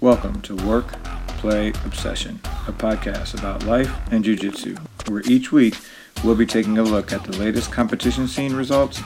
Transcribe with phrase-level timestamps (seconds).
[0.00, 0.92] Welcome to Work,
[1.40, 4.76] Play, Obsession, a podcast about life and jiu-jitsu,
[5.08, 5.76] where each week
[6.24, 9.02] we'll be taking a look at the latest competition scene results,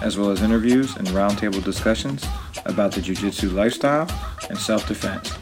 [0.00, 2.24] as well as interviews and roundtable discussions
[2.64, 4.10] about the jiu-jitsu lifestyle
[4.48, 5.34] and self-defense.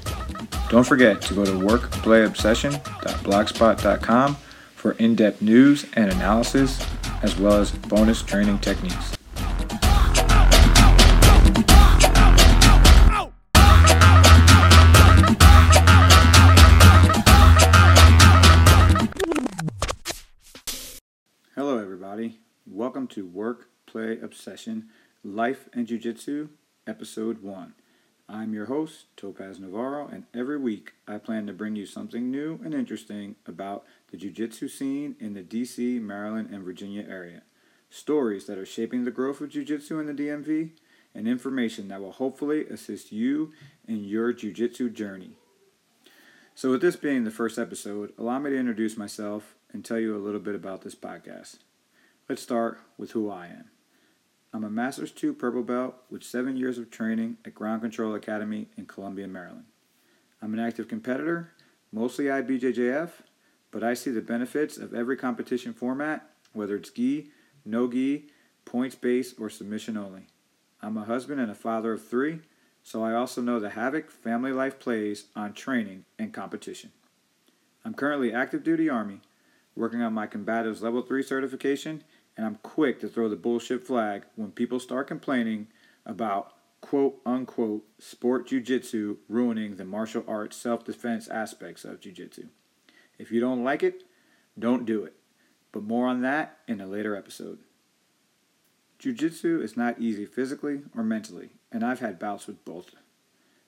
[0.71, 4.37] Don't forget to go to workplayobsession.blogspot.com
[4.75, 6.85] for in-depth news and analysis,
[7.23, 9.13] as well as bonus training techniques.
[22.17, 22.39] Everybody.
[22.67, 24.89] Welcome to Work, Play, Obsession,
[25.23, 26.49] Life and Jiu Jitsu,
[26.87, 27.75] Episode 1.
[28.27, 32.59] I'm your host, Topaz Navarro, and every week I plan to bring you something new
[32.65, 37.43] and interesting about the Jiu Jitsu scene in the DC, Maryland, and Virginia area.
[37.91, 40.71] Stories that are shaping the growth of Jiu Jitsu in the DMV,
[41.15, 43.53] and information that will hopefully assist you
[43.87, 45.33] in your Jiu Jitsu journey.
[46.55, 50.17] So, with this being the first episode, allow me to introduce myself and tell you
[50.17, 51.57] a little bit about this podcast.
[52.29, 53.71] Let's start with who I am.
[54.53, 58.67] I'm a Masters 2 Purple Belt with seven years of training at Ground Control Academy
[58.77, 59.67] in Columbia, Maryland.
[60.43, 61.53] I'm an active competitor,
[61.93, 63.11] mostly IBJJF,
[63.71, 67.31] but I see the benefits of every competition format, whether it's gi,
[67.65, 68.27] no gi,
[68.65, 70.23] points based, or submission only.
[70.83, 72.41] I'm a husband and a father of three,
[72.83, 76.91] so I also know the havoc family life plays on training and competition.
[77.85, 79.21] I'm currently active duty Army
[79.77, 82.03] working on my combatives level 3 certification,
[82.37, 85.69] and I'm quick to throw the bullshit flag when people start complaining
[86.05, 92.49] about quote unquote sport jujitsu ruining the martial arts self defense aspects of jujitsu.
[93.19, 94.03] If you don't like it,
[94.59, 95.15] don't do it.
[95.73, 97.59] But more on that in a later episode.
[98.99, 102.95] Jiu-jitsu is not easy physically or mentally, and I've had bouts with both.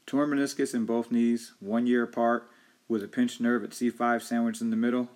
[0.06, 2.48] Torn meniscus in both knees, one year apart,
[2.88, 5.10] with a pinched nerve at C5 sandwiched in the middle,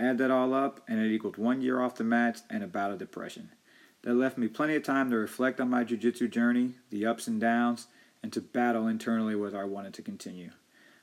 [0.00, 2.90] Add that all up, and it equaled one year off the mats and a bout
[2.90, 3.50] of depression.
[4.00, 7.26] That left me plenty of time to reflect on my jiu jitsu journey, the ups
[7.26, 7.86] and downs,
[8.22, 10.52] and to battle internally whether I wanted to continue.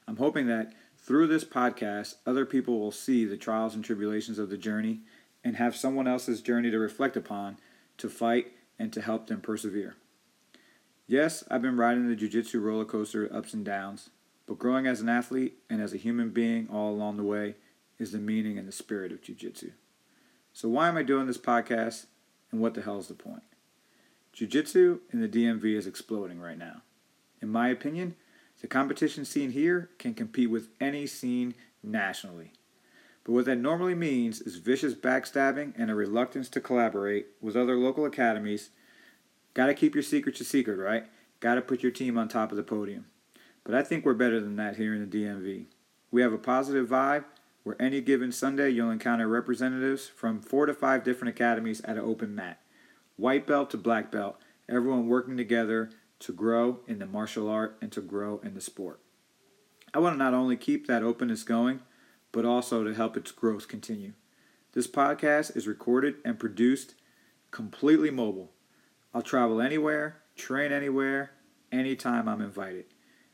[0.07, 4.49] I'm hoping that through this podcast, other people will see the trials and tribulations of
[4.49, 5.01] the journey
[5.43, 7.57] and have someone else's journey to reflect upon,
[7.99, 8.47] to fight,
[8.79, 9.95] and to help them persevere.
[11.05, 14.09] Yes, I've been riding the jiu jitsu roller coaster ups and downs,
[14.47, 17.57] but growing as an athlete and as a human being all along the way
[17.99, 19.71] is the meaning and the spirit of jiu-jitsu.
[20.53, 22.05] So why am I doing this podcast
[22.51, 23.43] and what the hell is the point?
[24.33, 26.81] Jiu-jitsu in the DMV is exploding right now.
[27.41, 28.15] In my opinion,
[28.61, 31.53] the competition scene here can compete with any scene
[31.83, 32.53] nationally.
[33.23, 37.75] But what that normally means is vicious backstabbing and a reluctance to collaborate with other
[37.75, 38.69] local academies.
[39.53, 41.05] Gotta keep your secrets a secret, right?
[41.39, 43.05] Gotta put your team on top of the podium.
[43.63, 45.65] But I think we're better than that here in the DMV.
[46.09, 47.25] We have a positive vibe
[47.67, 52.03] where any given Sunday you'll encounter representatives from four to five different academies at an
[52.03, 52.61] open mat.
[53.17, 54.37] White belt to black belt,
[54.69, 55.89] everyone working together
[56.19, 59.01] to grow in the martial art and to grow in the sport.
[59.93, 61.81] I want to not only keep that openness going,
[62.31, 64.13] but also to help its growth continue.
[64.71, 66.93] This podcast is recorded and produced
[67.51, 68.53] completely mobile.
[69.13, 71.31] I'll travel anywhere, train anywhere,
[71.69, 72.85] anytime I'm invited.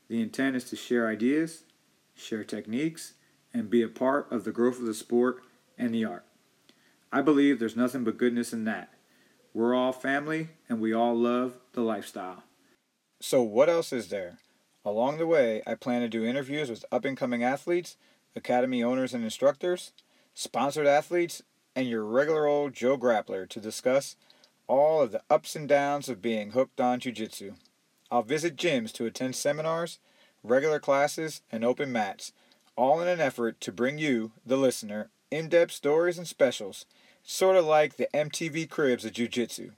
[0.08, 1.62] The intent is to share ideas,
[2.16, 3.14] share techniques,
[3.54, 5.42] and be a part of the growth of the sport
[5.78, 6.24] and the art.
[7.12, 8.92] I believe there's nothing but goodness in that.
[9.54, 12.42] We're all family and we all love the lifestyle.
[13.20, 14.38] So, what else is there?
[14.84, 17.96] Along the way, I plan to do interviews with up and coming athletes,
[18.34, 19.92] academy owners and instructors,
[20.34, 21.42] sponsored athletes,
[21.76, 24.16] and your regular old Joe Grappler to discuss
[24.66, 27.54] all of the ups and downs of being hooked on Jiu Jitsu.
[28.10, 29.98] I'll visit gyms to attend seminars,
[30.42, 32.32] regular classes, and open mats
[32.76, 36.86] all in an effort to bring you, the listener, in depth stories and specials,
[37.22, 39.70] sort of like the MTV Cribs of Jiu Jitsu.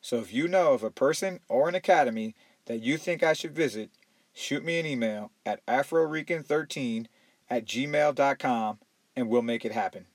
[0.00, 2.34] So if you know of a person or an academy
[2.66, 3.90] that you think I should visit,
[4.32, 7.06] shoot me an email at afrorican13
[7.50, 8.78] at gmail.com
[9.16, 10.06] and we'll make it happen.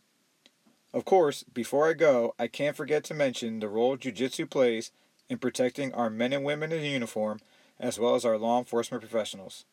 [0.94, 4.92] Of course, before I go, I can't forget to mention the role Jiu Jitsu plays
[5.30, 7.40] in protecting our men and women in uniform
[7.80, 9.66] as well as our law enforcement professionals.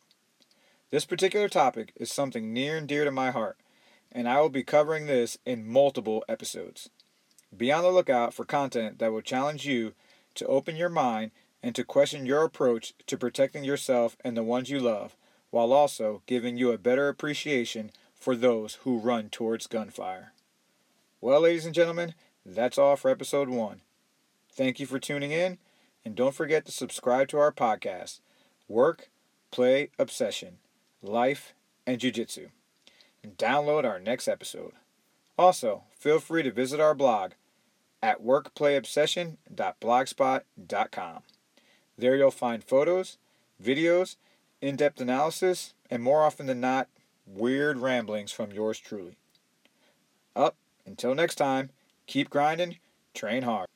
[0.93, 3.56] This particular topic is something near and dear to my heart,
[4.12, 6.91] and I will be covering this in multiple episodes.
[7.56, 9.94] Be on the lookout for content that will challenge you
[10.35, 11.31] to open your mind
[11.62, 15.17] and to question your approach to protecting yourself and the ones you love,
[15.49, 20.35] while also giving you a better appreciation for those who run towards gunfire.
[21.23, 22.12] Well, ladies and gentlemen,
[22.44, 23.81] that's all for episode one.
[24.53, 25.56] Thank you for tuning in,
[26.05, 28.21] and don't forget to subscribe to our podcast,
[28.69, 29.09] Work,
[29.50, 30.59] Play, Obsession
[31.02, 31.54] life,
[31.87, 32.49] and jiu-jitsu.
[33.37, 34.72] Download our next episode.
[35.38, 37.32] Also, feel free to visit our blog
[38.02, 41.22] at workplayobsession.blogspot.com.
[41.99, 43.19] There you'll find photos,
[43.62, 44.16] videos,
[44.60, 46.88] in-depth analysis, and more often than not,
[47.26, 49.16] weird ramblings from yours truly.
[50.34, 50.56] Up,
[50.87, 51.70] until next time,
[52.06, 52.78] keep grinding,
[53.14, 53.69] train hard.